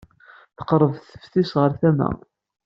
[0.57, 2.11] Teqreb teftist ɣer tama-a?